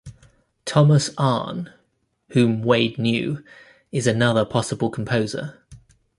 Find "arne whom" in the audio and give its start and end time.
1.15-2.63